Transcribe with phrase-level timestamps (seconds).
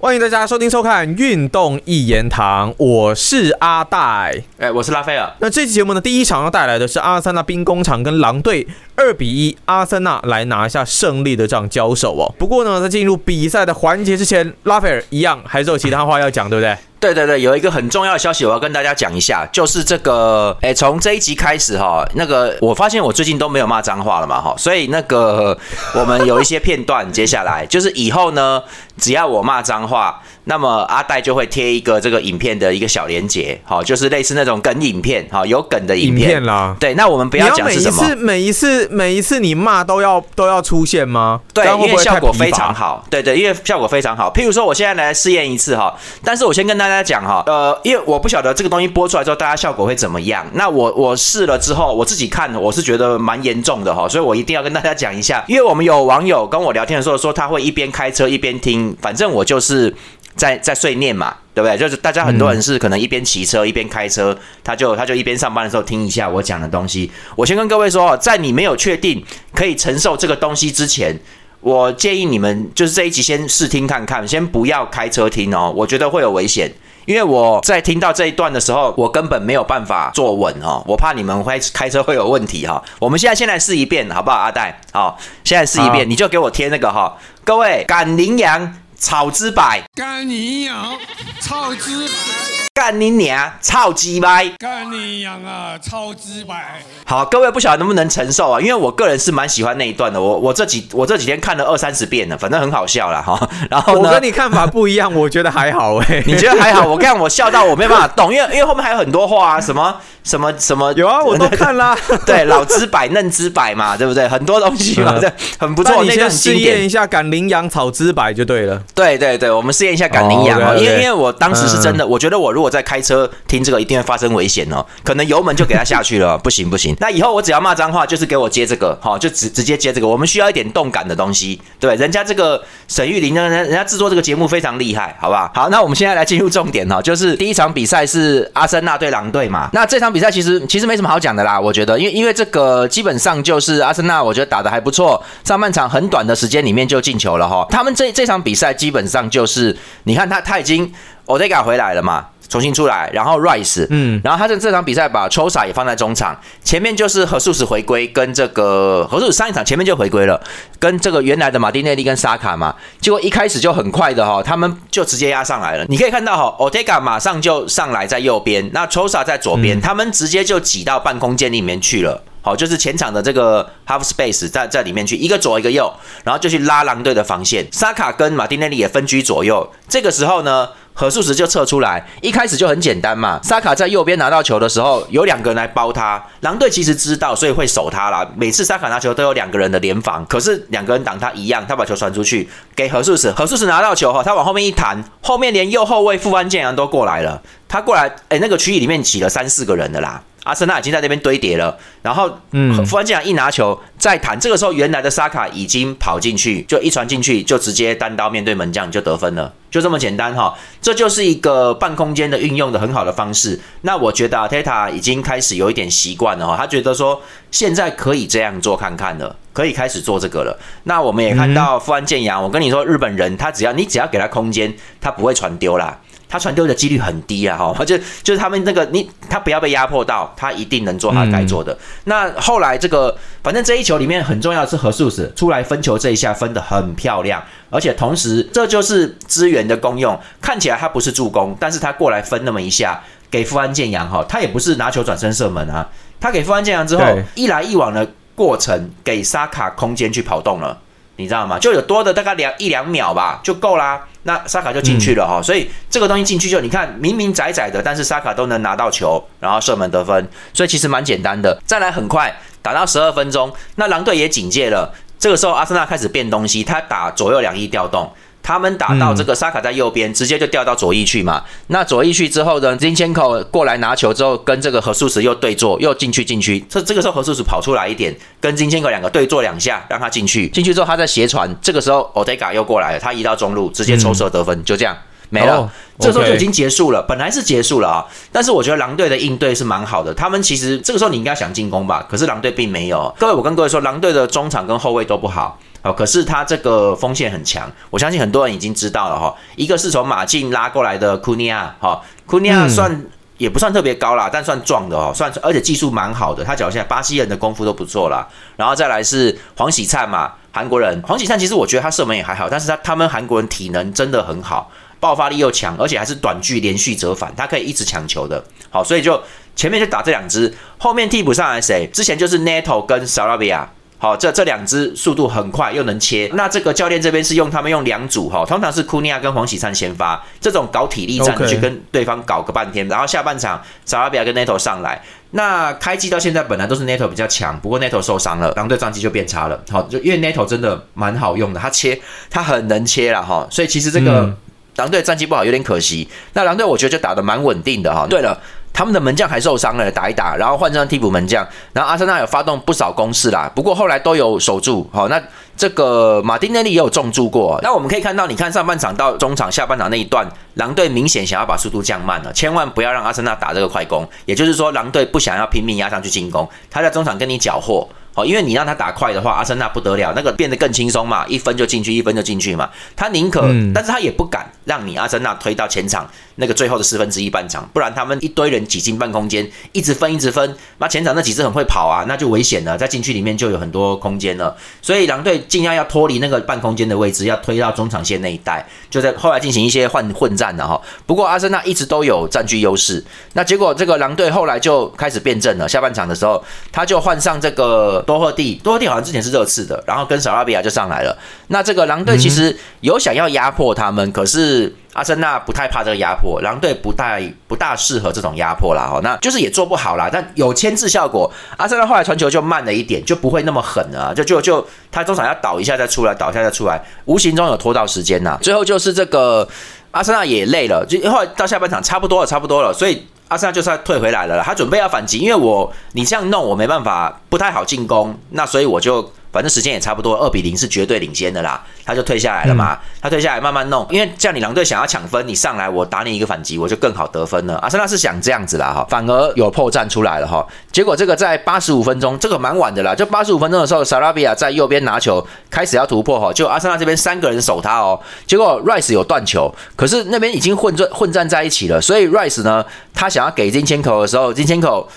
[0.00, 4.40] 欢迎大家收听收看《运动一言堂》，我是阿戴。
[4.56, 5.28] 哎，我是拉斐尔。
[5.40, 8.64] 那这期节目呢，第一场要带来的是阿森纳兵工厂跟狼队
[8.98, 12.34] 二比一，阿森纳来拿下胜利的这场交手哦。
[12.36, 16.76] 不过呢，在进入比赛的环节之前，拉斐尔一样还是有其他话要讲，对不对？
[17.00, 25.56] 对对对，有一个很重要的消息我要跟大家讲一下，就是这个，哎，从这一集开始哈，那个我发现我最近都没有骂脏话了嘛哈，所以那个
[25.94, 28.60] 我们有一些片段，接下来就是以后呢，
[28.96, 30.20] 只要我骂脏话。
[30.48, 36.74] 那么阿戴就会贴一个这个影片的一个小连接，好，就是类似那种梗影片，好，有梗的影片啦。
[36.80, 38.02] 对，那我们不要讲是什么。
[38.16, 41.38] 每一次每一次每一次你骂都要都要出现吗？
[41.52, 43.04] 对，因为效果非常好。
[43.10, 44.32] 对对，因为效果非常好。
[44.32, 45.94] 譬如说，我现在来试验一次哈，
[46.24, 50.46] 但是我先跟大家讲哈，呃，因为我不晓得这个东西播出来之后大家效果会怎么样。
[50.54, 55.44] 那我我试了之后，我自己看我是觉得蛮严重的哈，所以我一定要跟大家讲一下。
[55.46, 59.94] 因为我们有网友跟我聊天的时候说，他会一边开车一边听，反正我就是。
[60.38, 61.76] 在在碎念嘛，对不对？
[61.76, 67.10] 就是大家很多人是可能一边骑车一边开车，他就他就一边上班的时候听一下我讲的东西。
[67.36, 69.22] 我先跟各位说，在你没有确定
[69.52, 71.18] 可以承受这个东西之前，
[71.60, 76.72] 我建议你们就是这一集先试听看看，先不要开车听哦，我觉得会有危险。
[77.04, 82.82] 因为我在听到这一段的时候，我根本没有办法坐稳哦，我怕你们会开车会有问题哈。
[82.98, 84.36] 我们现在先来试一遍好不好？
[84.36, 88.74] 阿戴，好，现在试一遍，你就给我贴那个哈，各位赶羚羊。
[88.98, 90.98] 草之白，干你娘！
[91.40, 93.52] 草之白，干你娘！
[93.60, 95.76] 草鸡白，干你娘啊！
[95.82, 96.80] 草鸡白。
[97.04, 98.60] 好，各位不晓得能不能承受啊？
[98.60, 100.22] 因为我个人是蛮喜欢那一段的。
[100.22, 103.36] 我我这几我这几天看了二三十遍了，反正很好笑了哈。
[103.68, 106.22] 然后我跟你看法不一样，我觉得还好哎。
[106.24, 106.86] 你觉得还好？
[106.86, 109.96] 我看我笑到我没办法动，因为因为后面还有很多话啊，什么。
[110.24, 111.96] 什么什么有啊， 我都看啦。
[112.26, 114.28] 对，老之百嫩之百嘛，对不对？
[114.28, 116.04] 很多东西嘛，这很不错。
[116.04, 118.78] 你先试验一下赶羚羊草之百就对了。
[118.94, 126.94] 对对对，我们试验一下赶羚羊啊，因为因为我当时是真的，我觉得我如果在开车听这个，一定会发生危险哦，可能油门就给他下去了， 不行不行。
[127.00, 130.06] 那以后我只要骂脏话，就是给我接这个，好，就直直接接这个。
[130.06, 135.50] 我们需要一点动感的东西，对，人家这个沈玉琳呢，人人家制作这个节目非常厉害，好不好？
[135.54, 140.98] 好，那我们现在来进入重点哈，就是第一场比赛是阿森纳对狼队嘛，那这场比赛其实其实没。
[140.98, 141.60] 什么好讲的啦？
[141.60, 145.22] 我觉得，因为因为这个基本上就是阿森纳，我觉得打的还不错。
[145.44, 147.64] 上半场很短的时间里面就进球了哈。
[147.70, 150.92] 他们这这场比赛基本上就是，你看他他已经
[151.26, 152.26] Odega 回来了嘛。
[152.48, 160.40] 重新出来，然后 Rice，嗯，然后他在这场比赛把 Chosa 也放在中场，前面就是何素史回归，跟这个何素史上一场前面就回归了，
[160.78, 165.84] 跟这个原来的马丁内利跟沙卡嘛，结果一开始就很快的哈，他们就直接压上来了。
[165.88, 172.22] 你可以看到哈，Otega 马上就上来在右边，那 Chosa 在左边，他们直接就挤到半空间里面去了。
[172.42, 175.92] 好，就是前场的这个 half space 在在里面去，一个左一个右，
[176.24, 177.66] 然后就去拉狼队的防线。
[177.72, 180.68] 沙卡跟马丁内利也分居左右，这个时候呢。
[180.98, 183.38] 何素时就撤出来，一开始就很简单嘛。
[183.40, 186.20] 萨卡在右边拿到球的时候，有两个人来包他。
[186.40, 188.28] 狼队其实知道，所以会守他啦。
[188.36, 193.30] 每次萨卡拿球都有两个人的联防，可是两个人挡他一样，他把球传出去给何素时。
[193.30, 197.40] 何素时拿到球哈，他往后面一弹，后面连右后卫富安健阳都过来了。
[197.68, 200.20] 他过来，哎，那个区域里面挤了三四个人的啦。
[200.48, 209.52] 阿森纳已经在那边堆叠了，然后，嗯，富安健洋一拿球再弹，这个时候原来的沙卡已经跑进去，就一传进去就直接单刀面对门将就得分了。
[209.70, 213.60] 就这么简单哈，这就是一个半空间的运用的很好的方式。
[213.82, 217.20] 那我觉得阿泰塔已经开始有一点习惯了哈，他觉得说
[217.50, 220.58] 现在可以这样做看看了，可以开始做这个了。
[220.84, 226.00] 那我们也看到富安健洋，我跟你说，日本人他只要你只要给他空间，他不会传丢啦。
[226.28, 231.76] 他传丢的几率很低啊，哈， 就就是他们那个你他不要被压迫到，他一定能做他该做的。
[232.04, 240.18] 那后来这个反正这一球里面很重要的是何素子出来分球这一下分的很漂亮，而且同时这就是资源的功用。
[240.40, 243.00] 看起来他不是助攻，但是他过来分那么一下
[243.30, 245.88] 给富安健洋哈，他也不是拿球转身射门啊，
[246.20, 250.78] 他给富安健洋之后一来一往的过程给沙卡空间去跑动了。
[251.18, 251.58] 你知道吗？
[251.58, 254.00] 就有多的大概两一两秒吧，就够啦。
[254.22, 261.60] 那沙卡就进去了哈，所以这个东西进去就你看，明明窄窄的，但是沙卡都能拿到球，然后射门得分，所以其实蛮简单的。
[261.66, 264.94] 再来很快打到十二分钟，那狼队也警戒了。
[265.18, 268.12] 这个时候阿森纳开始变东西，他打左右两翼调动。
[268.42, 271.44] 他们打到这个沙卡在右边，直接就掉到左翼去嘛。
[271.66, 276.58] 那左翼去之后呢，金千口过来拿球之后，跟这个何素石又对坐，又进去进去。
[276.60, 280.48] 这这个时候何素石跑出来一点，跟金千口两个对坐两下，让他进去。
[280.48, 284.96] 进去之后他在斜传，这个时候 Otega 又过来了，他移到中路，直接抽射得分，就这样
[285.28, 285.70] 没了。
[285.98, 288.06] 这时候就已经结束了，本来是结束了啊。
[288.32, 293.14] 但是我觉得狼队的应对是蛮好的，他们其实这个时候你应该想进攻吧，可是狼队并没有。
[293.18, 295.58] 各位，我跟各位说，狼队的中场跟后卫都不好。
[295.80, 299.34] 好，可是他这个风险很强，我相信很多人已经知道了哈。
[299.54, 303.04] 一个是从马竞拉过来的库尼亚，哈，库尼亚算
[303.36, 308.26] 也不算特别高啦，但算壮的哦，算而且技术蛮好的，他脚下巴西人的功夫都不错啦。
[308.56, 318.42] 然后再来是黄喜灿嘛，韩国人，黄喜灿其实我觉得他射门也还好，但是他他们韩国人体能真的很好，爆发力又强，而且还是短距连续折返，他可以一直抢球的。
[318.68, 319.22] 好，所以就
[319.54, 321.88] 前面就打这两支，后面替补上来谁？
[321.92, 323.66] 之前就是 Nato 跟 Sarabia。
[324.00, 335.02] 好，这这两只速度很快又能切，那这个教练这边是用他们用两组哈，通常是库尼亚跟黄喜灿先发，这种搞体力战去跟对方搞个半天，然后下半场萨拉比亚跟 NATO 上来，
[335.32, 339.60] 那开机到现在本来都是 NATO 比较强，不过 NATO 受伤了，狼队战绩就变差了。
[339.68, 342.00] 好，就因为 NATO 真的蛮好用的，他切
[342.30, 344.32] 他很能切了哈，所以其实这个
[344.76, 346.08] 狼队战绩不好有点可惜。
[346.34, 348.06] 那狼队我觉得就打得蛮稳定的哈。
[348.08, 348.40] 对了。
[348.72, 354.88] 他们的门将还受伤了，打一打，然后换上替补门将，然后阿森纳有发动不少攻势啦，不过后来都有守住。
[354.92, 355.20] 好，那
[355.56, 357.58] 这个马丁内利也有重注过。
[357.62, 364.08] 那我们可以看到，你看上半场到中场、下半场那一段，狼队明显想要把速度降慢了，千万不要让阿森纳打这个快攻。
[364.26, 367.88] 也就是说，狼队不想要拼命压上去进攻，他在中场跟你缴获。
[368.18, 372.68] 哦，因为你让他打快的话，阿森纳不得了，那个变得更轻松嘛，一分就进去，一分就进去嘛。
[372.96, 373.42] 他宁可，
[373.72, 384.56] 但是他也不敢让你阿森纳推到前场那个最后的四分之一半场，不然他们一堆人挤进半空间，一直分一直分，那前场那几只很会跑啊，那就危险了，在禁区里面就有很多空间了。
[384.82, 390.80] 所以狼队尽量要脱离那个半空间的位置，要推到中场线那一带，就在后来进行一些换混战的哈。
[391.06, 393.04] 不过阿森纳一直都有占据优势，
[393.34, 396.42] 那结果这个狼队后来就开始变阵了，下半场的时候
[396.72, 398.02] 他就换上这个。
[398.08, 401.14] 多赫蒂，多赫蒂好像之前是热刺的，然后跟萨拉比亚就上来了。
[401.48, 408.88] 那这个狼队其实有想要压迫他们，可是阿森纳不太怕这个压迫，狼队不太不大适合这种压迫啦。
[408.90, 411.30] 哈，那就是也做不好啦，但有牵制效果。
[411.58, 418.38] 阿森纳后来传球就慢了一点，就不会那么狠了，就就就他中场要倒一下再出来，倒一下再出来，无形中有拖到时间呐。
[418.40, 419.46] 最后就是这个
[419.90, 423.06] 阿森纳也累了，就后来到下半场差不多了，差不多了，所以。
[423.28, 429.12] 阿森纳就是退回来了，他准备要反击，因为我你这样弄我没办法，不太好进攻，那所以我就。
[429.30, 432.78] 反正时间也差不多，二比零是绝对领先的啦，他就退下来了嘛。
[433.00, 437.56] 他退下来慢慢弄，因为这样你狼队想要抢分，你上来我打你一个反击，我就更好得分了。
[437.58, 440.46] 阿森纳是想这样子啦哈，反而有破绽出来了哈。
[440.72, 452.64] 结果这个在八十五分钟，这个蛮晚的啦，就八十五分钟的时候，萨拉比亚在右边拿球开始要突破哈，就阿森纳这边三个人守他哦，结果 Rice 有断球，可是那边已经混战混战在一起了，所以 Rice 呢，
[452.94, 454.88] 他想要给金千口的时候，金千口。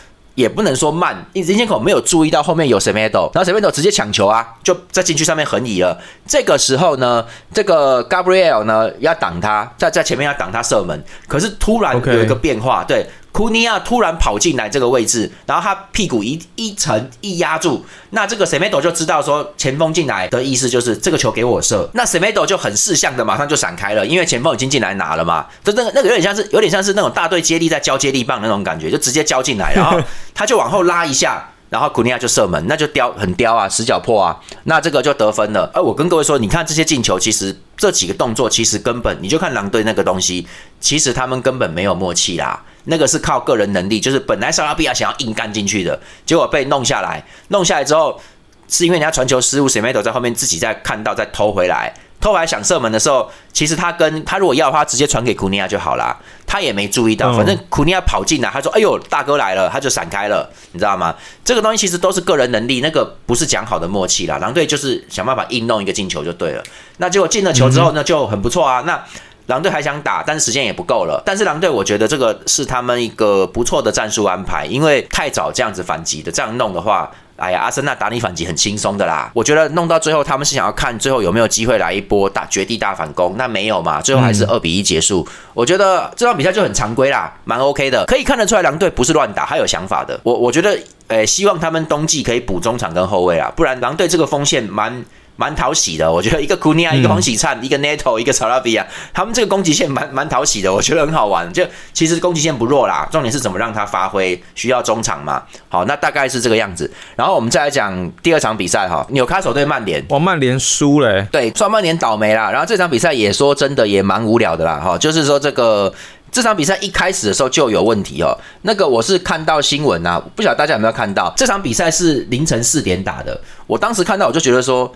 [0.41, 5.97] 也不能说慢，因为金口没有注意到后面有 Semedo，然后 Semedo 直接抢球啊，就在禁区上面横移了。
[6.27, 13.07] 这个时候呢，这个 Gabriel 呢要挡他，在在前面要挡他射门，可是突然有一个变化，对。
[13.31, 29.99] 库尼亚突然跑进来这个位置，然后他屁股一一沉一压住，那这个 Semedo 就知道说前锋进来的意思就是这个球给我射，那 Semedo 就很识相的马上就闪开了，因为前锋已经进来拿了嘛，就那个那个有点像是有点像是那种大队接力在交接力棒那种感觉，就直接交进来，然后
[30.33, 31.47] 他就往后拉一下。
[31.69, 35.71] 然后古尼亚就射门，那就刁很刁啊，死角破啊，那这个就得分了。
[35.73, 40.45] 而我跟各位说，你看这些进球，其实这几个动作，其实根本你就看狼队那个东西，
[40.81, 48.19] 其实他们根本没有默契啦，那个是靠个人能力，就是本来萨拉比亚想要硬干进去的，结果被弄下来，弄下来之后，
[48.67, 51.93] 是因为人家传球失误 s e m e d o 在后面自己在看到再偷回来。
[52.19, 56.15] 偷回来想射门的时候，其实他跟他如果要的话，直接传给库尼亚就好啦。
[56.45, 61.15] 他也没注意到，反正库尼亚跑进来，他说：“哎呦，大哥来了！”他就闪开了，你知道吗？
[61.43, 64.37] 这个东西其实都是个人能力，那个不是讲好的默契啦。
[64.37, 66.63] 狼队就是想办法硬弄一个进球就对了。
[66.97, 68.83] 那结果进了球之后呢，就很不错啊。
[68.85, 69.03] 那
[69.47, 71.21] 狼队还想打，但是时间也不够了。
[71.25, 77.11] 但是狼队我觉得这个是他们一个不错的战术安排，因为太早这样子反击的，这样弄的话。
[77.37, 79.31] 哎呀，阿森纳打你反击很轻松的啦。
[79.33, 85.27] 我觉得弄到最后，他们是想要看最后有没有机会来一波大绝地大反攻，那没有嘛，最后还是二比一结束。
[85.55, 90.19] 我觉得这场比赛就很常规啦，蛮 OK 的，可以看得出来狼队不是乱打，还有想法的。
[90.21, 95.03] 我我觉得，诶，希望他们冬季可以补中场跟后卫啊，不然狼队这个锋线蛮。
[95.41, 101.51] 蛮讨喜的，我觉得一个库尼亚，一个黄喜灿，一个 NATO，一个查拉比亚，他们这个攻击线蛮蛮讨喜的，我觉得很好玩。
[101.51, 105.41] 就其实攻击线不弱啦，重点是怎么让他发挥，需要中场嘛。
[105.67, 106.91] 好，那大概是这个样子。
[107.15, 112.51] 然后我们再来讲第二场比赛哈，纽卡手对曼联，哇，曼联输了，对，算曼联倒霉啦。
[112.51, 115.91] 然后这场比赛也说真的也蛮无聊的啦，哈，就是说这个
[116.31, 118.37] 这场比赛一开始的时候就有问题哦。
[118.61, 124.93] 那个我是看到新闻啊，不晓得大家有没有看到，这场比赛是凌晨四点打的，我当时看到我就觉得说。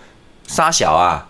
[0.47, 1.27] 沙小啊，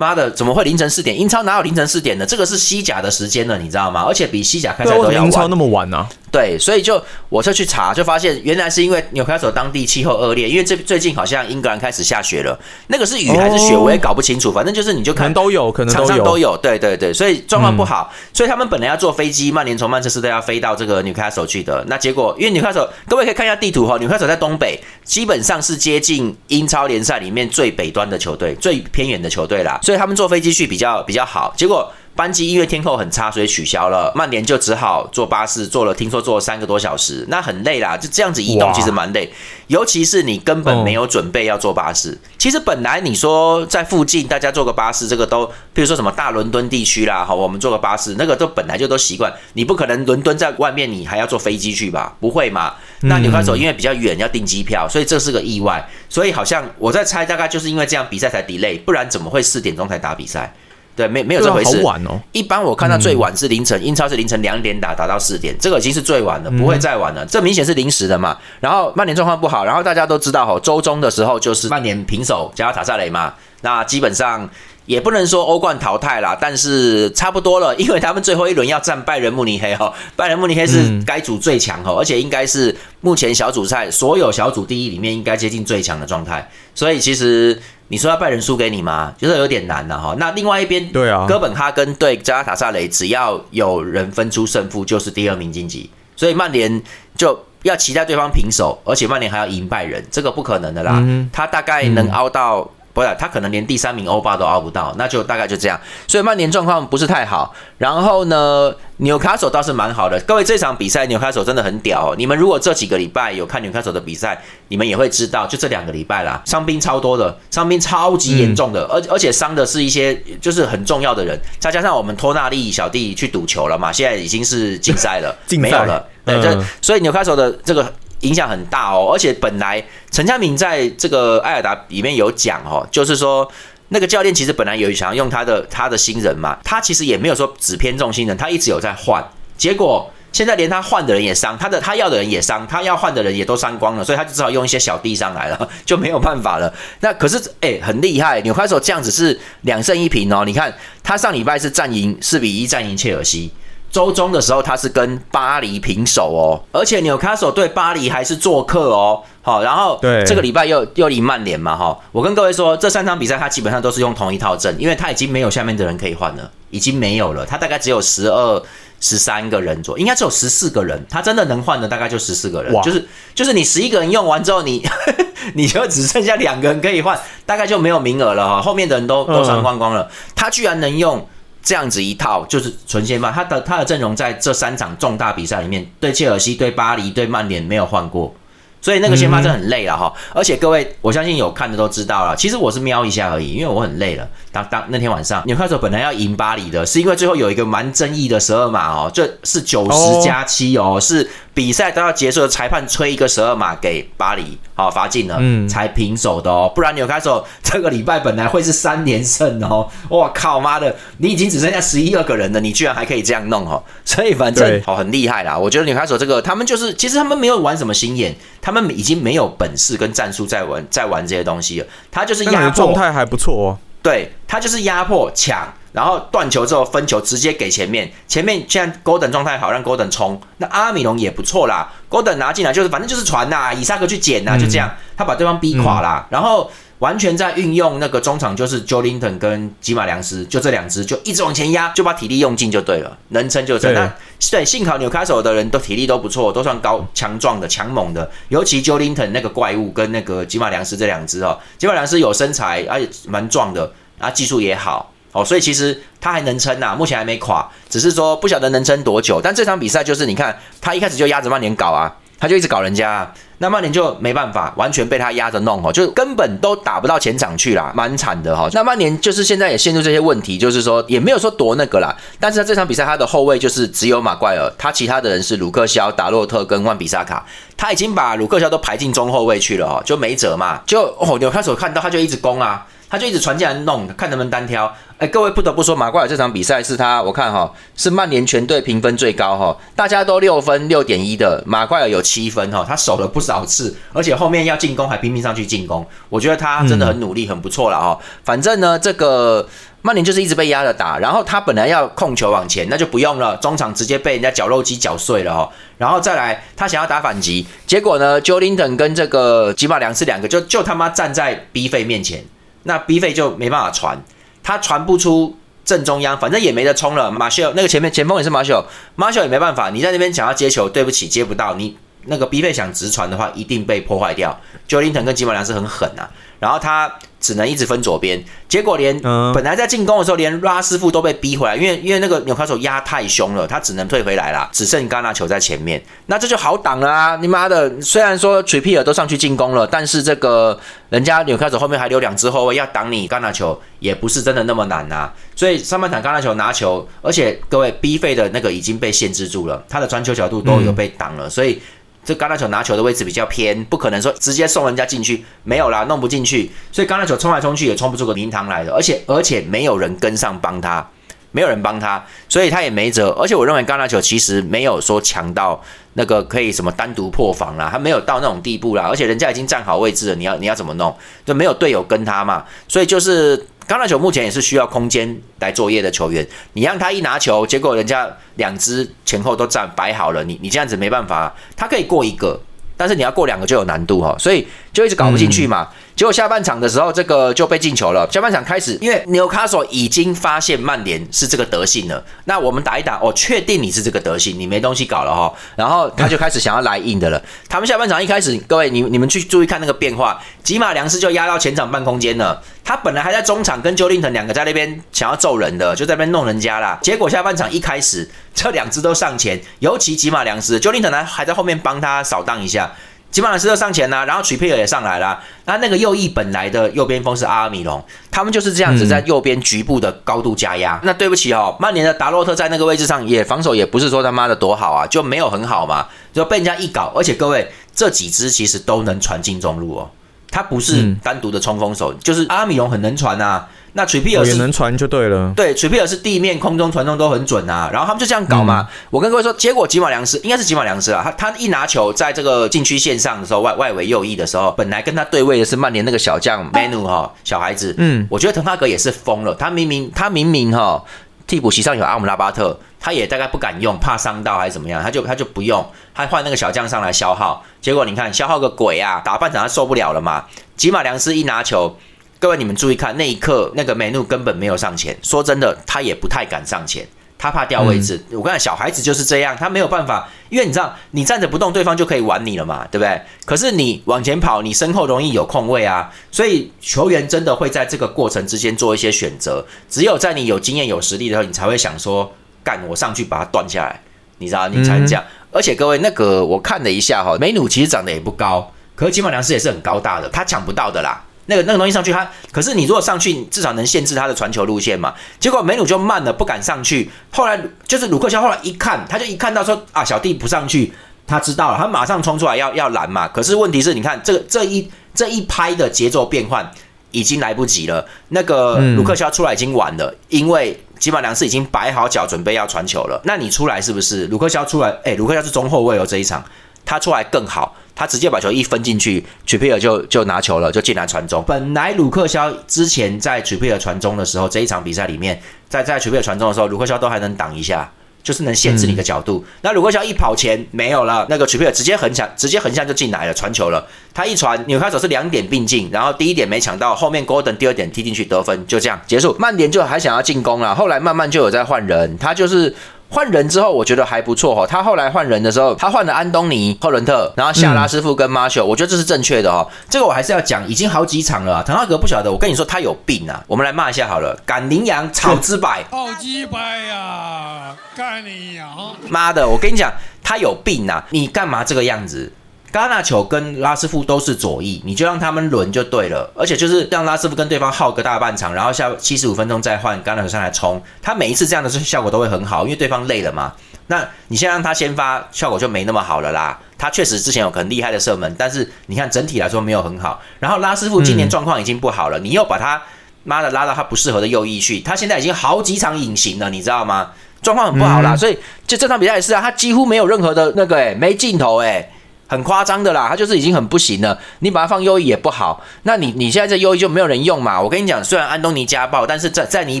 [0.00, 1.20] 妈的，怎么会凌晨四点？
[1.20, 2.24] 英超哪有凌晨四点的？
[2.24, 4.02] 这个是西甲的时间了，你知道吗？
[4.08, 5.26] 而且比西甲开赛都要晚。
[5.26, 6.08] 英超那么晚呢？
[6.32, 31.92] 对，所以就我就去查，就发现原来是因为纽卡索当地气候恶劣，因为这最近好像英格兰开始下雪了，那个是雨还是雪我也搞不清楚，反正就是你就看都有，可能场上都有，对对对，所以状况不好，所以他们本来要坐飞机，曼联从曼彻斯特要飞到这个纽卡索去的，那结果因为纽卡索，各位可以看一下地图哈，纽卡索在东北，基本上是接近英超联赛里面最北端的球队，最偏远的球队啦，对他们坐飞机去比较比较好，结果。
[32.16, 34.12] 班机因为天候很差，所以取消了。
[34.14, 37.96] 曼联就只好坐巴士，坐了听说坐了三个多小时，那很累啦。
[37.96, 39.32] 就这样子移动其实蛮累，
[39.68, 42.18] 尤其是你根本没有准备要坐巴士。
[42.36, 49.32] 其实本来你说在附近大家坐个巴士，这个都，比如说什么大伦敦地区啦，好，我们坐个巴士，那个都本来就都习惯。
[49.54, 52.14] 你不可能伦敦在外面，你还要坐飞机去吧？
[52.20, 52.74] 不会嘛？
[53.02, 55.88] 那纽卡索因为比较远，要订机票，所以这是个意外。
[56.10, 60.52] 所以好像我在猜，大概就是因为这样比赛才 delay，不然怎么会四点钟才打比赛？
[61.00, 61.78] 对，没没有这回事。
[61.78, 62.20] 好晚哦！
[62.32, 67.24] 一般我看到最晚是凌晨，英超是凌晨两点打，打到四点，这个已经是最晚了，不会再晚了。
[67.24, 68.36] 这明显是临时的嘛。
[68.60, 74.46] 然后曼联状况不好，然后大家都知道哈，周中的时候就是曼联平手加塔萨雷嘛，那基本上
[74.90, 87.56] 也不能说欧冠淘汰啦，但是差不多了，因为他们最后一轮要战拜仁慕尼黑哈，拜仁慕尼黑是该组最强哈，而且应该是目前小组赛所有小组第一里面应该接近最强的状态，所以其实。
[87.92, 89.12] 你说要拜仁输给你吗？
[89.18, 90.14] 就是有点难了哈。
[90.16, 95.90] 那另外一边，对啊，哥本哈根对加拉塔萨雷，只要有人分出胜负，就是第二名晋级。
[96.14, 96.80] 所以曼联
[97.16, 101.02] 就要期待对方平手，而且曼联还要赢拜仁，这个不可能的啦。
[101.32, 102.70] 他大概能熬到。
[102.92, 105.80] 不是，他可能连第三名欧巴都熬不到，那就大概就这样。
[106.08, 107.54] 所以曼联状况不是太好。
[107.78, 110.20] 然后呢，纽卡索倒是蛮好的。
[110.26, 112.14] 各位，这场比赛纽卡索真的很屌。
[112.18, 121.38] 你们如果这几个礼拜有看纽卡索的比赛，你们也会知道，就这两个礼拜啦，伤兵超多的，伤兵超级严重的，而而且伤的是一些就是很重要的人。
[121.58, 126.04] 再加上我们托纳利小弟去赌球了嘛，现在已经是禁赛了， 没有了。
[126.24, 127.92] 对，这所以纽卡索的这个。
[128.20, 133.50] 影响很大哦，而且本来陈佳明在这个艾尔达里面有讲哦，就是说
[133.88, 139.24] 那个教练其实本来有想要用他的他的新人嘛，他其实也没有说只偏重新人，他一直有在换，
[139.56, 146.72] 结果现在连他换的人也伤，他的他要的人也伤，他要换的人也都伤光了，所以他就只好用一些小弟上来了， 就没有办法了。
[147.00, 150.72] 那可是哎，很厉害，纽卡索这样子是两胜一平哦，你看
[151.02, 153.50] 他上礼拜是战赢四比一战赢切尔西。
[153.90, 159.20] 周中的时候，他是跟巴黎平手哦，而且纽卡索对巴黎还是做客哦。
[159.42, 161.98] 好，然后对这个礼拜又又赢曼联嘛哈。
[162.12, 167.44] 我跟各位说，这三场比赛他基本上都是用同一套阵，因为他已经没有下面的人可以换了，已经没有了。
[167.44, 168.62] 他大概只有十二、
[169.00, 171.04] 十三个人左，应该只有十四个人。
[171.08, 173.04] 他真的能换的大概就十四个人，就是
[173.34, 174.86] 就是你十一个人用完之后，你
[175.54, 178.62] 你就只剩下两个人可以换，大概就没有名额了哈。
[178.62, 181.26] 后面的人都都伤光光了，他居然能用。
[181.62, 188.34] 这样子一套就是纯先发，他的他的阵容在这三场重大比赛里面，对切尔西、对巴黎、对曼联没有换过，
[188.80, 190.12] 所以那个先发真的很累了哈。
[190.34, 194.26] 而且各位，我相信有看的都知道了，其实我是瞄一下而已，因为我很累了。
[194.50, 201.28] 当当那天晚上，纽卡索本来要赢巴黎的，是因为最后有一个蛮争议的十二码哦，这是九十加七哦，是。
[201.60, 206.72] 比赛都要结束了，裁判吹一个十二码给巴黎，好罚进了，嗯，才平手的哦。
[206.74, 209.86] 不然纽卡索这个礼拜本来会是三连胜哦。
[210.08, 213.84] 我靠妈的，你已经只剩下十一二个人了，你居然还可以这样弄哦。
[214.06, 215.58] 所以反正哦很厉害啦。
[215.58, 221.86] 我觉得纽卡索这个他们就是其实他们没有玩什么心眼，他们已经没有本事跟战术在玩在玩这些东西了。
[222.10, 223.78] 他就是压迫，状态还不错哦。
[224.02, 225.74] 对他就是压迫抢。
[225.92, 231.92] 然后断球之后分球直接给前面，前面现在 Golden 状态好，让 Golden 冲，那阿米隆也不错啦。
[232.08, 236.26] Golden 拿进来就是反正就是传呐，以萨克去捡呐，就这样，他把对方逼垮啦。
[236.30, 236.70] 然后
[237.00, 243.92] 完全在运用那个中场，就是 Jolinton 跟吉马良斯，就这两支就一直往前压，就把体力用尽就对了，能撑就撑。
[243.94, 244.12] 那
[244.50, 255.12] 对，幸好纽卡手的人都体力都不错，都算高强壮的、强猛的，尤其 Jolinton 那个怪物跟那个吉马良斯这两支哦，吉马良斯有身材，而且蛮壮的，啊，技术也好。
[255.32, 259.40] 哦，所以其实他还能撑呐，目前还没垮，只是说不晓得能撑多久。
[259.40, 268.68] 但这场比赛就是你看，他一开始就压着曼联搞啊，他就一直搞人家，那曼联就没办法，完全被他压着弄哦，就根本都打不到前场去啦，蛮惨的哈。
[268.72, 277.46] 那曼联就是现在也陷入这些问题，就是说也没有说多那个啦，但是他这场比赛他的后卫就是只有马怪尔，他其他的人是鲁克肖、达洛特跟万比萨卡，
[277.76, 282.84] 他已经把鲁克肖都排进中后卫去了哦，就没辙嘛，就哦，纽卡索看到他就一直攻啊。
[283.10, 284.90] 他就一直传进来弄，看能不能单挑。
[285.18, 298.18] 哎，各位不得不说，马奎尔这场比赛是他，我看哈是曼联全队评分最高哈，大家都六分六点一的，马奎尔有七分哈，他守了不少次，而且后面要进攻还拼命上去进攻，我觉得他真的很努力，很不错了哈。
[298.44, 299.68] 反正呢，这个
[300.00, 305.68] 曼联就是一直被压着打，然后他本来要控球往前，那就不用了，中场直接被人家绞肉机绞碎了哦。
[305.98, 312.42] 然后再来，他想要打反击，结果呢，Jo Linton 跟这个吉马良是两个，就就他妈站在 B 费面前，
[312.84, 314.22] 那 B 费就没办法传，
[314.62, 317.30] 他传不出正中央，反正也没得冲了。
[317.30, 318.84] 马修那个前面前锋也是马修，
[319.16, 321.74] 马修也没办法，你在那边想要接球，对不起，接不到。
[321.74, 321.96] 你
[322.26, 324.58] 那个 B 费想直传的话，一定被破坏掉。
[324.88, 327.10] Jo Linton 跟吉马良是很狠啊，然后他。
[327.40, 329.18] 只能一直分左边，结果连
[329.54, 337.36] 本来在进攻的时候，连拉师傅都被逼回来，因为因为那个纽卡手压太凶了，他只能退回来了，只剩戛纳球在前面，那这就好挡了啊！
[337.40, 345.32] 你妈的，虽然说 Trippier 都上去进攻了，但是这个人家纽卡手后面还留两支后卫要挡你戛纳球，也不是真的那么难呐。
[345.56, 351.80] 所以上半场戛纳球拿球，而且各位 B 费的那个已经被限制住了，他的传球角度都有被挡了，所以。
[352.24, 361.08] 这橄榄球拿球的位置比较偏，不可能说直接送人家进去，没有啦，弄不进去，所以橄榄球冲来冲去也冲不出个名堂来的，而且而且没有人跟上帮他，
[361.52, 363.30] 没有人帮他，所以他也没辙。
[363.30, 365.80] 而且我认为橄榄球其实没有说强到
[366.14, 371.16] 那个可以什么单独破防啦，他没有到那种地步啦，而且人家已经站好位置了，你要你要怎么弄？
[371.44, 373.66] 就没有队友跟他嘛，所以就是。
[373.88, 382.56] 橄榄球目前也是需要空间来作业的球员，你让他一拿球，结果人家两只前后都站摆好了，你你这样子没办法，他可以过一个，
[382.96, 385.88] 但是你要过两个就有难度哈，所以就一直搞不进去嘛。
[386.20, 388.28] 结果下半场的时候，这个就被进球了。
[388.30, 395.50] 下半场开始，因为纽卡索已经发现曼联是这个德性了，那我们打一打，哦，确定你是这个德性，你没东西搞了哈。
[395.76, 397.42] 然后他就开始想要来硬的了。
[397.70, 402.62] 他们下半场一开始，各位你你们去注意看那个变化，吉马良斯就压到前场半空间了。
[402.84, 406.98] 他本来还在中场跟 j o l i n t o n 两个在那边想要揍人的，就在那边弄人家啦。
[407.00, 412.92] 结果下半场一开始，这两只都上前，尤其吉马良斯 j o l i n t o n 呢还在后面帮他扫荡一下。
[413.30, 415.40] 吉马尔斯就上前啦，然后曲佩尔也上来了。
[415.64, 420.98] 那那个右翼本来的右边锋是阿尔米隆，他们就是这样子在右边局部的高度加压。
[421.04, 427.12] 那对不起哦，曼联的达洛特在那个位置上也防守也不是说他妈的多好啊，就没有很好嘛，就被人家一搞。
[427.14, 430.10] 而且各位这几支其实都能传进中路哦，
[430.50, 433.68] 他不是单独的冲锋手，就是阿米隆很能传啊。
[433.92, 437.90] 那 Trippier 也能传就对了，对，Trippier 是地面、空中传送都很准啊。
[437.92, 438.88] 然后他们就这样搞嘛。
[439.10, 447.92] 我跟各位说，结果吉马良斯应该是吉马良斯啊，他他一拿球在这个禁区线上的时候，外外围右翼的时候，本来跟他对位的是曼联那个小将 Manu 哈，小孩子。
[447.98, 451.02] 嗯，我觉得滕哈格也是疯了，他明明他明明哈
[451.50, 455.84] 替补席上有阿姆拉巴特，他也大概不敢用，怕伤到还是怎么样，他就他就不用，
[456.14, 457.64] 他换那个小将上来消耗。
[457.80, 460.44] 结果你看消耗个鬼啊，打半场他受不了了嘛。
[460.76, 461.96] 吉马良斯一拿球。
[462.38, 465.18] 各位，你们注意看，那一刻那个美怒根本没有上前。
[465.24, 467.04] 说真的，他也不太敢上前，
[467.40, 468.22] 他怕掉位置。
[468.32, 473.18] 我跟你讲，小孩子就是这样，他没有办法，因为你知道，你站着不动，对方就可以玩你了嘛，对不对？
[473.46, 476.12] 可是你往前跑，你身后容易有空位啊。
[476.30, 479.64] 所以球员真的会在这个过程之间做一些选择。
[479.88, 482.30] 只有在你有经验、有实力的时候，你才会想说，
[482.62, 483.98] 干，我上去把它断下来。
[484.36, 485.24] 你知道，你才这样。
[485.50, 491.24] 而且各位，那个我看了一下哈，美努其实长得也不高，可是金马良斯也是很高大的，他抢不到的啦。
[491.50, 495.12] 那个那个东西上去，他可是你如果上去，至少能限制他的传球路线嘛。
[495.40, 497.10] 结果梅努就慢了，不敢上去。
[497.32, 500.92] 后来就是鲁克肖，后来一看，他就一看到说啊，小弟不上去，
[501.26, 503.26] 他知道了，他马上冲出来要要拦嘛。
[503.26, 506.70] 可是问题是，你看这个这一这一拍的节奏变换
[507.10, 508.06] 已经来不及了。
[508.28, 513.20] 那个鲁克肖出来已经晚了，因为基本良是已经摆好脚准备要传球了。
[513.24, 514.28] 那你出来是不是？
[514.28, 516.44] 鲁克肖出来，哎，鲁克肖是中后卫哦，这一场
[516.84, 517.74] 他出来更好。
[518.00, 521.44] 他直接把球一分进去，曲皮尔就就拿球了，就进来传中。
[521.46, 529.44] 本来鲁克肖之前在曲皮尔传中的时候，这一场比赛里面，在在曲皮尔传中的时候，鲁克肖都还能挡一下，就是能限制你的角度。
[529.60, 533.86] 那鲁克肖一跑前没有了，那个曲佩尔直接横抢，直接横向就进来了，传球了。
[534.14, 539.36] 他一传，纽卡手是两点并进，然后第一点没抢到，后面 Golden 第二点踢进去得分，就这样结束。
[539.38, 542.74] 曼联就还想要进攻了，后来慢慢就有在换人，他就是。
[543.10, 544.64] 换人之后，我觉得还不错哈。
[544.64, 549.66] 他后来换人的时候，他换了安东尼、赫伦特，然后夏拉师傅跟马修，我觉得这是正确的哈。
[549.88, 551.62] 这个我还是要讲，已经好几场了。
[551.64, 553.42] 滕哈格不晓得，我跟你说他有病啊。
[553.48, 558.68] 我们来骂一下好了，赶羚羊草之百，好鸡掰呀，赶羚羊。
[559.08, 559.92] 妈的，我跟你讲，
[560.22, 561.04] 他有病啊！
[561.10, 562.32] 你干嘛这个样子？
[562.72, 566.30] 戛纳球跟拉师傅都是左翼，你就让他们轮就对了。
[566.36, 570.80] 而且就是让拉师傅跟对方耗个大半场，然后下七十五分钟再换戛纳球上来冲。
[571.02, 573.52] 他每一次这样的效果都会很好，因为对方累了嘛。
[573.88, 576.56] 那你先让他先发，效果就没那么好了啦。
[576.78, 580.22] 他确实之前有很厉害的射门，但是你看整体来说没有很好。
[580.38, 582.80] 然后拉师傅今年状况已经不好了，你又把他
[583.24, 587.10] 妈的拉到他不适合的右翼去，他现在已经好几场隐形了，你知道吗？
[587.42, 588.14] 状况很不好啦。
[588.14, 591.90] 所以就这场比赛也是啊，他几乎没有任何的那个诶，没镜头诶。
[592.30, 594.16] 很夸张的啦，他就是已经很不行了。
[594.38, 597.60] 你把他放右翼也不好，那你你现在这右翼就没有人用嘛？
[597.60, 599.80] 我跟你讲，虽然安东尼家暴，但是在在你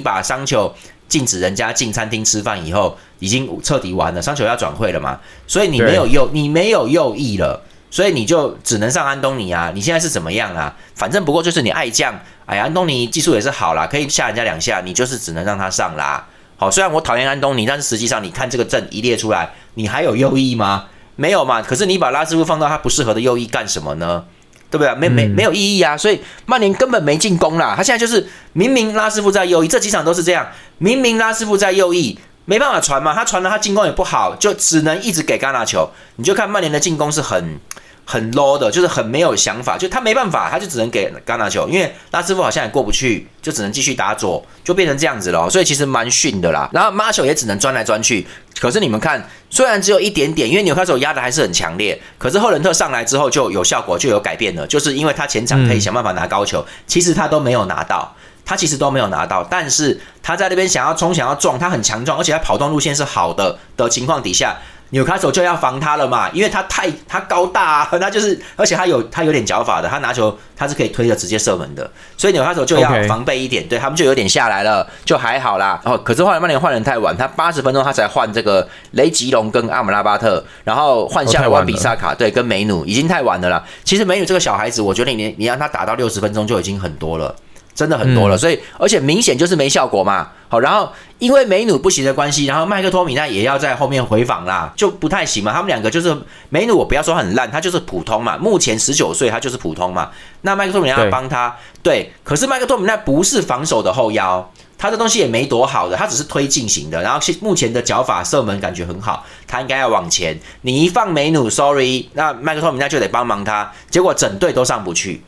[0.00, 0.74] 把商丘
[1.06, 9.70] 禁止人家进餐厅吃饭以后，已经彻底完了，商丘要转会了嘛，所以你没有右，你没有右翼了，所以你就只能上安东尼啊。
[9.72, 10.74] 你现在是怎么样啊？
[10.96, 12.12] 反正不过就是你爱将，
[12.46, 16.26] 哎呀，安东尼技术也是好啦，可以吓人家两下，你就是只能让他上啦。
[16.56, 20.86] 好，虽然我讨厌安东尼，但是实际上你看这个阵一列出来，你还有右翼吗？
[21.16, 21.62] 没有嘛。
[21.62, 24.24] 可是你把拉师傅放到他不适合的右翼干什么呢？
[24.70, 24.94] 对不对？
[24.94, 25.96] 没没没有意义啊。
[25.96, 27.74] 所以曼联根本没进攻啦。
[27.76, 30.48] 他现在就是明明拉师傅在右翼，这几场都是这样。
[30.78, 33.12] 明明拉师傅在右翼，没办法传嘛。
[33.12, 35.90] 他传了，他进攻也不好，就只能一直给戛纳球。
[36.16, 37.58] 你就看曼联的进攻是很。
[38.04, 46.68] 很 low 的，就是很没有想法，就他没办法，他就只能给戛纳球，因为拉师傅好像也过不去，就只能继续打左，就变成这样子了，所以其实蛮逊的啦。
[46.72, 48.26] 然后马球也只能钻来钻去，
[48.60, 64.56] 可是你们看，虽然只有一点点，因为纽卡手压的还是很强烈，可是赫伦特上来之后就有效果，就有改变了，就是因为他前场可以想办法拿高球，其实他都没有拿到，他其实都没有拿到，但是他在那边想要冲、想要撞，他很强壮，而且他跑动路线是好的的情况底下。
[64.90, 75.80] 纽卡手就要防他了嘛，因为他太他高大啊，他就是，而且他有他有点脚法的，他拿球他是可以推的直接射门的，所以纽卡手就要防备一点，对他们就有点下来了，就还好啦。
[75.84, 83.64] 哦，可是后来曼联换人太晚，他八十分钟他才换这个雷吉隆跟阿姆拉巴特，然后换下完比萨卡，对，跟梅努已经太晚了啦。
[83.84, 87.34] 其实梅努这个小孩子，我觉得你你让他打到六十分钟就已经很多了。
[87.74, 90.28] 真的很多了，所以而且明显就是没效果嘛。
[90.48, 95.52] 好，然后因为梅努不行的关系，然后麦克托米奈也要在后面回访啦，就不太行嘛。
[95.52, 96.16] 他们两个就是
[96.48, 98.36] 梅努，我不要说很烂，他就是普通嘛。
[98.36, 100.10] 目前十九岁，他就是普通嘛。
[100.40, 107.00] 那麦克托米奈要帮他，对，可是麦克托米奈不是防守的后腰，他的东西也没多好的，他只是推进型的。
[107.00, 110.36] 然后目前的脚法射门感觉很好，他应该要往前。
[110.62, 115.22] 你一放梅努，sorry，那麦克托米奈就得帮忙他，结果整队都上不去。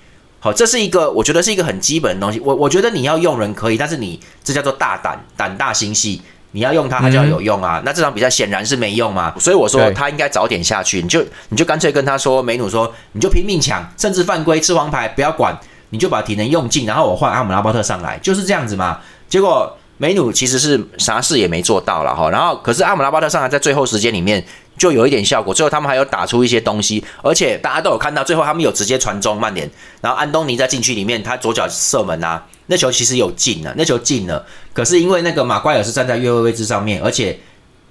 [0.45, 2.41] 好，这是一个我觉得是一个很基本的东西。
[2.41, 7.81] 我我觉得你要用人可以，但是你这叫做大胆胆大心细，你要用它，它就要有用啊。
[7.85, 11.01] 那这场比赛显然是没用嘛，所以我说他应该早点下去。
[11.01, 15.57] 你就你就干脆跟他说，梅努说，你就拼命抢，甚至犯规吃黄牌不要管，
[15.91, 18.99] 你就把体能用尽，然后我换阿姆拉巴特上来，就是这样子嘛。
[19.29, 22.29] 结果梅努其实是啥事也没做到了哈。
[22.31, 24.45] 然后可是阿姆拉巴特上来在最后时间里面。
[24.79, 37.39] 就有一点效果，最后他们还有打出一些东西，而且大家都有看到，最后他们有直接传中曼联，然后安东尼在禁区里面，他左脚射门啊，那球其实有进了，那球进了，可是因为那个马奎尔是站在越位位置上面，而且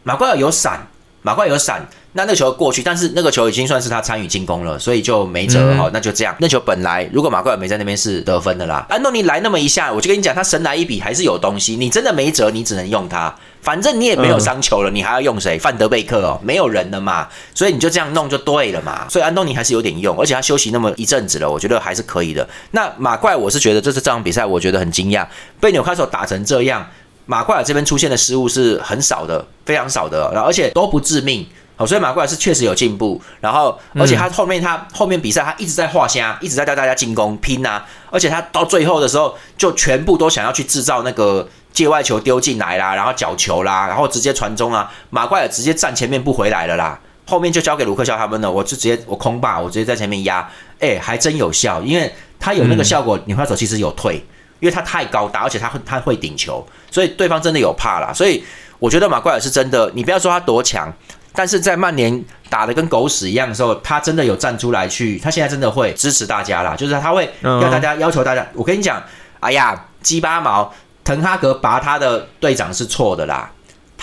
[0.03, 0.87] 马奎尔有闪，
[1.21, 1.87] 马奎尔有闪。
[2.13, 5.89] 那那球过去，但是那个球已经算是他参与进攻了，所以就没辙哈。
[5.93, 8.85] 那就这样，那球本来如果马奎尔没在那边是得分的啦。
[8.89, 11.77] 安东尼来那么一下，我就跟你讲，他神来一笔还是有东西。
[11.77, 13.33] 你真的没辙，你只能用他。
[13.61, 15.57] 反正你也没有伤球了，你还要用谁？
[15.59, 19.07] 范德贝克哦，没有人了嘛，所以你就这样弄就对了嘛。
[19.09, 22.47] 所以安东尼还是有点用，而且他休息那么一阵子了，我觉得还是可以的。
[22.71, 25.25] 那马怪，我是觉得这次这场比赛，我觉得很惊讶，
[25.59, 26.85] 被纽卡索打成这样，
[27.25, 31.45] 马怪尔这边出现的失误是很少的，非常少的，然后而且都不致命。
[31.85, 54.15] 所以马奎尔是确实有进步，然后而且他后面他后面比赛他一直在画虾，一直在带大家进攻拼啊，而且他到最后的时候就全部都想要去制造那个界外球丢进来啦，然后角球啦，然后直接传中啊，马奎尔直接站前面不回来了啦，后面就交给卢克肖他们了，我就直接我空霸，我直接在前面压，哎，还真有效，因为他有那个效果，你快手其实有退，
[54.59, 58.11] 因为他太高大，而且他会他会顶球，所以对方真的有怕啦。
[58.13, 58.43] 所以
[58.79, 60.93] 我觉得马奎尔是真的，你不要说他多强。
[61.33, 68.45] 但是在曼联打的跟狗屎一样的时候，他真的有站出来去，他现在真的会支持大家啦，就是他会要大家要求大家。
[68.53, 69.01] 我跟你讲，
[69.39, 73.49] 哎呀，鸡巴毛，滕哈格拔他的队长是错的啦。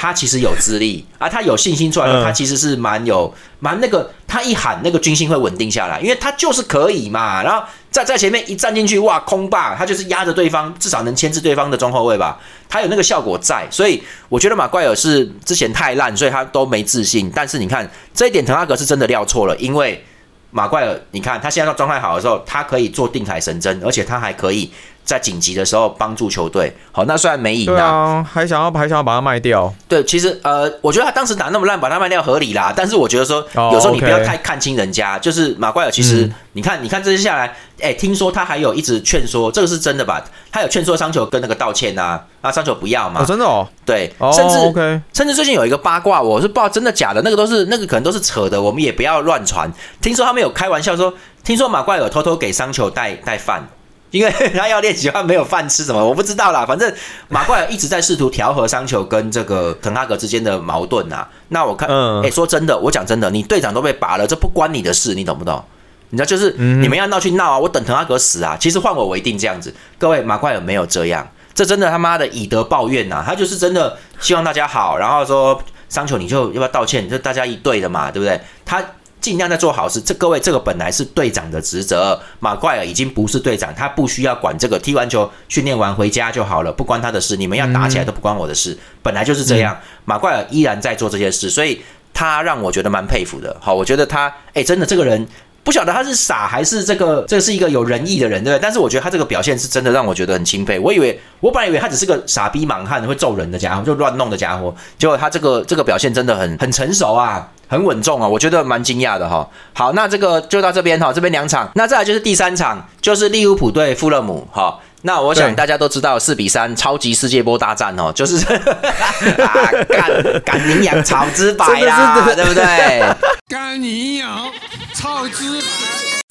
[0.01, 7.43] 他其实有资历啊，他有信心出来了，他其实是蛮有蛮那个，他一喊那个军心会稳定下来，因为他就是可以嘛。
[7.43, 13.67] 然后在在前面一站进去，哇，空霸，他就是压着对方，至少能牵制对方的中后卫吧，他有那个效果在。
[13.73, 17.29] 所以我觉得马怪尔是之前太烂，所以他都没自信。
[17.35, 20.05] 但是你看这一点，滕哈格是真的料错了，因为
[20.53, 24.71] 马怪尔，你看他现在状态好的时候，他可以做定海神针，而且他还可以。
[25.09, 29.73] 在紧急的时候帮助球队，好，那虽然没赢啊，还想要还想要把它卖掉。
[29.89, 32.75] 对，其实呃，我觉得他当时打那么烂，把它卖掉合理啦。
[32.77, 33.43] 但是我觉得说，
[33.73, 35.19] 有时候你不要太看清人家。
[35.19, 40.23] 就是马怪尔，其实你看，你看这些下来，哎，听说他还有一直劝说，这个是真的吧？
[40.53, 43.25] 他有劝说桑球跟那个道歉呐，啊，桑球不要嘛？
[43.25, 49.73] 真的哦，对，甚至甚至最近有一个八卦，我是不知道真的假的，那个都是那个可能都是扯的，我们也不要乱传。
[50.03, 53.67] 听说他们有开玩笑说，听说马怪尔偷偷给桑球带带饭。
[54.11, 56.65] 因为他要练习，他没有饭吃，什么我不知道啦。
[56.65, 56.91] 反正
[57.29, 61.29] 马怪尔一直在试图调和桑球跟这个滕哈格之间的矛盾啊。
[61.49, 61.89] 那我看，
[62.23, 65.63] 哎，说真的，我讲真的，你队长都被拔了，这不关你的事，你懂不懂？
[66.11, 68.57] 你知道，就是你们要闹去闹啊，我等滕哈格死啊。
[68.59, 73.23] 其实换我我一定这样子，各位马怪尔没有这样，这真的他妈的以德报怨呐。
[73.27, 77.09] 他就是真的希望大家好，然后说桑球你就要不要道歉？
[77.11, 78.41] 就大家一队的嘛，对不对？
[78.65, 78.83] 他。
[79.29, 80.01] 尽量在做好事。
[80.01, 82.19] 这各位，这个本来是队长的职责。
[82.41, 84.79] 马怪尔已经不是队长，他不需要管这个。
[84.79, 87.37] 踢完球、训练完回家就好了，不关他的事。
[87.37, 89.77] 你们要打起来都不关我的事，本来就是这样。
[90.07, 91.83] 马怪尔依然在做这些事，所以
[92.15, 93.55] 他让我觉得蛮佩服的。
[93.61, 95.29] 好，我觉得他，哎，真的这个人。
[95.65, 98.63] 不晓得他是傻还是这个，这是一个有仁义的人，对不对？
[98.63, 100.79] 但是我觉得他这个表现是真的让我觉得很钦佩。
[100.79, 104.75] 我以为我本来以为他只是个傻逼莽汉，会揍人的家伙，就乱弄的家伙。
[104.99, 109.49] 结果他这个这个表现真的很很成熟啊，很稳重啊，我觉得蛮惊讶的哈。
[109.73, 114.81] 好，那这个就到这边哈，这边两场，那再来就是第三场，就是利物浦对富勒姆哈。
[115.03, 123.05] 那我想大家都知道四比三超级世界波大战哦，就是 啊，赶赶羚羊草之白啦， 对不对？
[123.49, 124.51] 赶羚羊。
[124.95, 125.63] 草之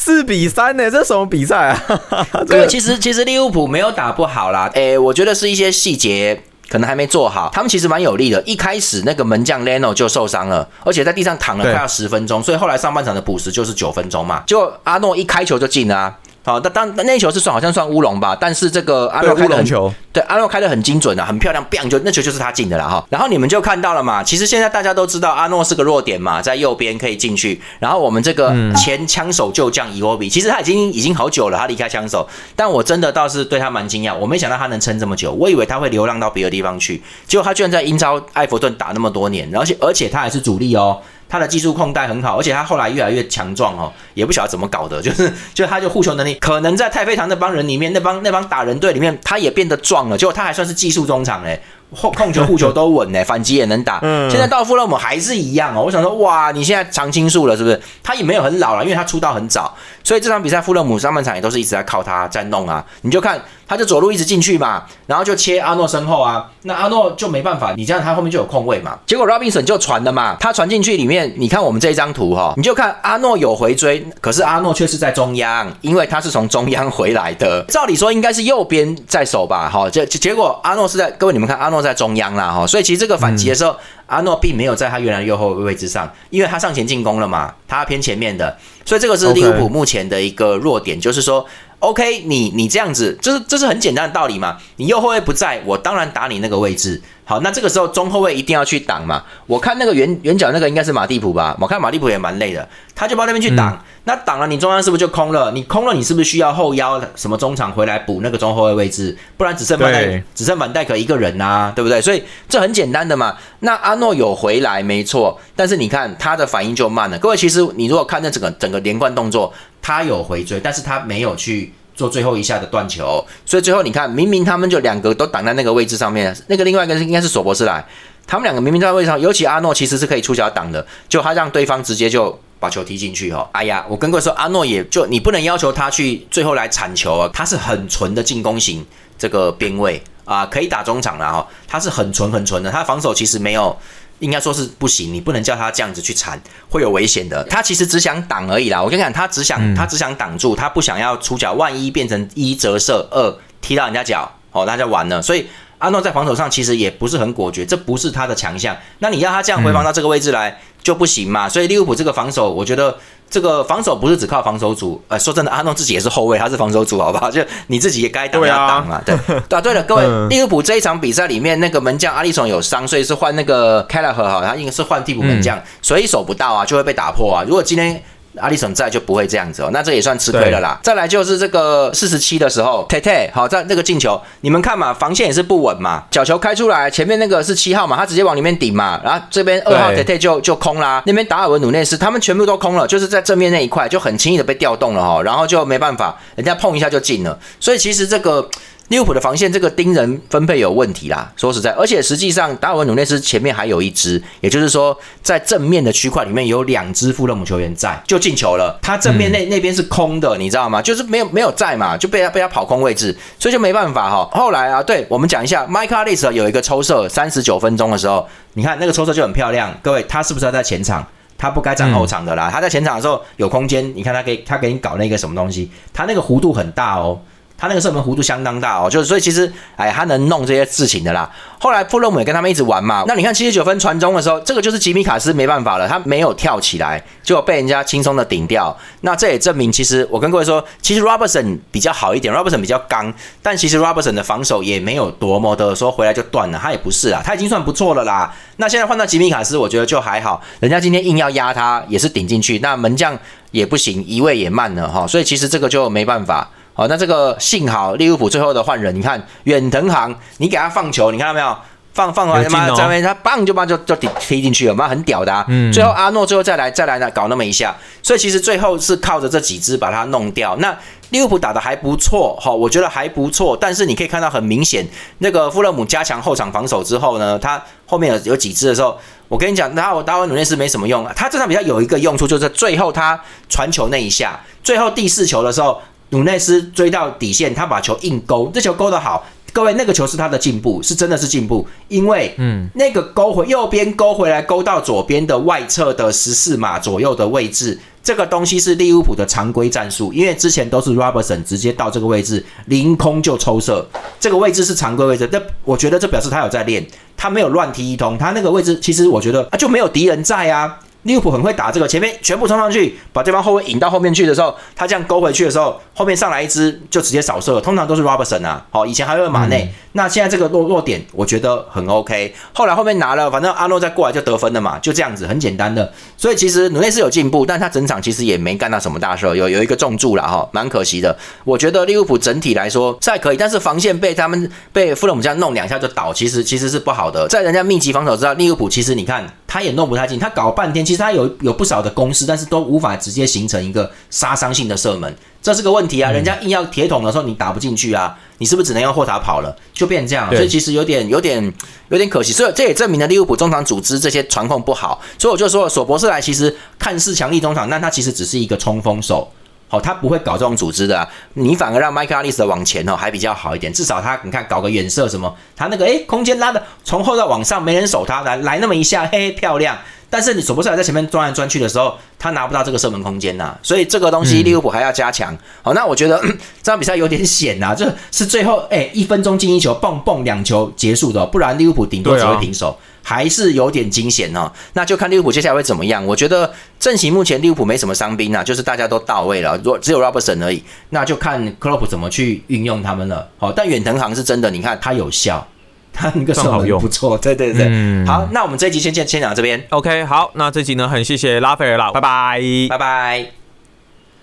[0.03, 0.91] 四比三呢？
[0.91, 1.83] 这什么比赛啊？
[2.45, 4.69] 这个其实其实利物浦没有打不好啦。
[4.73, 7.49] 诶，我觉得是一些细节可能还没做好。
[7.53, 14.43] 他们其实蛮有力的，一开始那个门将 Leno 就受伤了，而且在地上躺了快要十分钟，所以后来上半场的补时就是九分钟嘛。
[14.47, 16.15] 就阿诺一开球就进了。
[16.47, 23.05] 好，那当那球是算好像算乌龙吧，但是这个阿诺开的很球，对阿诺开的很精准啊，很漂亮，bang 就那球就是他进的了哈。
[23.09, 27.59] 然后你们就看到了嘛，其实现在大家都知道阿诺是个弱点嘛，在右边可以进去。
[27.79, 41.01] 然后我们这个前枪手旧将伊沃比，其实他已经已经好久了，他离开枪手，但我真的倒是对他蛮惊讶，我没想到他能撑这么久，我以为他会流浪到别的地方去，结果他居然在英超埃弗顿打那么多年，而且而且他还是主力哦。
[41.29, 51.61] 他的技术控带很好，而且他后来越来越强壮哦，也不晓得怎么搞的，就是就他就护球能力，可能在太妃堂那帮人里面，那帮那帮打人队里面，他也变得壮了，结果他还算是技术中场嘞。
[51.95, 53.99] 控控球护球都稳呢，反击也能打。
[54.29, 55.83] 现在到富勒姆还是一样哦。
[55.83, 57.81] 我想说，哇，你现在常青树了是不是？
[58.03, 59.73] 他也没有很老了，因为他出道很早，
[60.03, 62.83] 所以这场比赛富勒姆上半场也都是一直在靠他在弄啊。
[63.01, 68.97] 你就看他就走路一直进去嘛，然后就切阿诺身后啊，那阿诺就没办法，你这样他后面就有空位嘛。
[69.05, 77.63] 结果 Robinson 就传了嘛，他传进去里面，你看我们这一张图哈，你就看阿诺有回追，可是阿诺却是在中央，因为他是从中央回来的。
[77.69, 81.76] 照理说应该是右边在守吧，哈，结结果阿诺是在各位你们看阿诺。
[81.81, 83.75] 在中央啦，哈，所以其实这个反击的时候，
[84.07, 91.45] 阿诺并没有在他原来右后位置上，因为他上前进攻了嘛，他偏前面的，所以这个是利物浦目前的一个弱点，就是说
[91.79, 97.01] ，OK，你你这样子，就是这是很简单的道理嘛，你右后卫不在我，当然打你那个位置。
[97.29, 99.21] 好，那这个时候中后卫一定要去挡嘛。
[99.47, 103.83] 我看那个圆圆角那个应该是马蒂普吧，我看马蒂普也蛮累的，他就到那边去挡。
[104.05, 105.51] 那挡了，你中央是不是就空了？
[105.51, 109.17] 你空了，你是不是需要后腰什么中场回来补那个中后卫位置？
[109.35, 112.01] 不然只剩满代，只剩满戴克一个人呐，对不对？
[112.01, 113.35] 所以这很简单的嘛。
[113.59, 117.19] 那阿诺有回来没错，但是你看他的反应就慢了。
[117.19, 119.53] 各位，其实你如果看那整个整个连贯动作，
[119.87, 121.71] 他有回追，但是他没有去。
[121.97, 127.83] 做最后一下的断球，所以最后你看，明明他们就两个都挡在那个位置上面，那个另外一个应该是索博斯来，
[128.27, 133.49] 他们两个明明在位上，尤其阿诺其实是可以出脚挡的，就他让对方直接就把球踢进去哈。
[133.51, 138.85] 哎呀，我跟各位说，阿诺也就你不能要求他去最后来铲球啊，他是很纯的进攻型
[139.17, 143.75] 这个边位啊，可以打中场了哈，他是很纯很纯的，他防守其实没有。
[144.19, 147.43] 应该说是不行，你不能叫他这样子去缠，会有危险的。
[147.45, 148.81] 他其实只想挡而已啦。
[148.81, 155.21] 我跟你讲，他只想他只想挡住，他不想要出脚，万一变成一折射二踢到人家脚，哦，那就完了。
[155.21, 155.47] 所以
[155.79, 158.75] 阿诺在防守上其实也不是很果决，这不是他的强项。
[158.99, 161.47] 那你要他这样回防到这个位置来就不行嘛。
[161.47, 162.95] 所以利物浦这个防守，我觉得。
[163.29, 167.29] 这个防守不是只靠防守组，呃，说真的，阿诺自己也是后卫，他是防守组，好不好？
[167.29, 169.13] 就你自己也该挡要挡嘛，对。
[169.51, 177.43] 啊，对了，各位，利物浦这一场比赛里面，那个门将阿利松有伤，所以是换那个凯拉赫哈，他应该是换替补门将，所以守不到啊，就会被打破啊。
[177.45, 178.01] 如果今天。
[178.39, 180.79] 阿里森在就不会这样子哦，那这也算吃亏了啦。
[180.83, 198.49] 再来就是这个四十七的时候，泰泰好在那个进球，你们看嘛，防线也是不稳嘛，角球开出来，前面那个是七号嘛，他直接往里面顶嘛，然后这边二号泰泰就就空啦，那边达尔文努内斯他们全部都空了，就是在正面那一块就很轻易的被调动了哈，然后就没办法，人家碰一下就进了，所以其实这个。
[198.89, 208.79] 利物浦的防线这个盯人分配有问题啦，说实在，而且实际上达尔文努内斯前面还有一支，也就是说在正面的区块里面有两支富勒姆球员在，就进球了。
[208.81, 210.81] 他正面那那边是空的，你知道吗？
[210.81, 214.29] 就是没有没有在嘛，就被他被他跑空位置，所以就没办法哈。
[214.31, 219.77] 后来啊，对我们讲一下，Michael Alice 有一个抽射，三十九分钟的时候，你看那个抽射就很漂亮。
[219.81, 221.05] 各位，他是不是要在前场？
[221.37, 222.49] 他不该站后场的啦。
[222.49, 227.19] 他在前场的时候有空间，你看他给他给你搞那个什么东西，他那个弧度很大哦。
[227.57, 231.29] 他那个射门弧度相当大哦，就是所以其实哎，他能弄这些事情的啦。
[231.59, 238.77] 后来富勒姆也跟他们一直玩嘛，那你看七十九分传中的时候，这个就是吉米卡斯没办法了，他没有跳起来，就被人家轻松的顶掉。
[239.01, 248.31] 那这也证明，其实我跟各位说，其实 Robertson 比较好一点，Robertson 比较刚，但其实 Robertson 的防守也没有多么的说回来就断了，他也不是啊，他已经算不错了啦。
[248.57, 253.17] 那现在换到吉米卡斯，我觉得就还好，人家今天硬要压他也是顶进去，那门将
[253.49, 256.47] 也不行，移位也慢了哈，所以其实这个就没办法。
[256.77, 261.57] 好，那这个幸好利物浦最后的换人，你看远藤航，你给他放球，你看到没有？
[261.91, 265.43] 放放完他妈在那他棒就棒就就踢踢进去了，妈很屌的。
[265.47, 270.55] 嗯，最后阿诺最后再来再来呢，搞那么一下，所以其实最后是靠着这几支把它弄掉。
[270.57, 270.77] 那
[271.09, 273.57] 利物浦打的还不错，哈，我觉得还不错。
[273.59, 274.87] 但是你可以看到很明显，
[275.17, 278.95] 那个富勒姆加强后场防守之后呢，他后面有有几支的时候，
[279.27, 281.11] 我跟你讲，那我打完努内斯没什么用啊。
[281.15, 285.81] 他这场比赛有一个用处，就是最后他传球那一下，最后第四球的时候。
[286.09, 289.25] 努内斯追到底线，他把球硬勾，这球勾得好。
[289.53, 303.83] 各位，那个球是他的进步，是真的是进步，因为嗯，那个勾回右边勾回来，勾到左边的外侧的十四码左右的位置，这个东西是利物浦的常规战术，因为之前都是 Robertson 直接到这个位置凌空就抽射，
[304.19, 305.27] 这个位置是常规位置。
[305.31, 310.77] 那我觉得这表示他有在练，他没有乱踢一通，他那个位置其实我觉得啊就没有敌人在啊。
[311.03, 322.33] 利物浦很会打这个，前面全部冲上去，把对方后卫引到后面去的时候，他这样勾回去的时候，后面上来一支就直接扫射，通常都是 Robertson 啊，好，以前还有马内，那现在这个落落点我觉得很 OK。
[322.53, 325.91] 后来后面拿了，反正阿诺再过来就得分了嘛，就这样子，很简单的。
[326.17, 331.17] 所以其实努内是有进步，但他整场其实也没干到什么大事，有有一个重注了哈，蛮可惜的。
[331.45, 337.27] 我觉得利物浦整体来说是还可以，但是防线被他们被富勒姆这样弄两下就倒，其实其实是不好的。
[337.29, 340.97] 在人家密集防守之下，利物浦其实你看他也弄不太进，他搞半天其实。
[340.97, 346.11] 他有有不少的攻势，但是都无法直接形成一个杀伤性的射门，这是个问题啊！
[346.11, 349.55] 人家硬要铁桶的时候，你打不进去啊，你是不是只能用后塔跑了？
[349.71, 351.53] 就变成这样，所以其实有点有点
[351.89, 352.33] 有点可惜。
[352.33, 354.99] 所以这也证明了利物浦中场组织这些传控不好。
[355.19, 359.31] 所以我就说，索博斯莱其实看似强力中场，但他其实只是一个冲锋手。
[359.69, 363.71] 好，他不会搞这种组织的，你反而让麦克阿利斯往前哦，还比较好一点。
[363.73, 369.77] 至少他，你看搞个远射什么，他那个诶空间拉的从后到往上，没人守他，来来那么一下，嘿，漂亮。
[370.09, 375.37] 但是你索博斯莱在前面钻来钻去的时候，他拿不到这个射门空间呐，所以这个东西利物浦还要加强。
[375.61, 376.17] 好，那我觉得
[376.63, 382.77] 这场比赛有点险呐，这是最后诶一分钟进一球，蹦蹦两球结束的，不然利物浦顶多只会平手。
[383.03, 386.05] 还是有点惊险哦，那就看利物浦接下来会怎么样。
[386.05, 393.27] 我觉得阵型目前利物浦没什么伤兵啊，就是大家都到位了，若只有 Robertson 而已，那就看克洛普怎么去运用他们了。
[393.37, 395.45] 好，但远藤航是真的，你看他有效，
[395.91, 397.65] 他那个手很不错，对对对。
[398.05, 399.61] 好，那我们这一集先先先讲到这边。
[399.69, 403.46] OK，好，那这集呢很谢谢拉斐尔啦，拜拜，拜拜。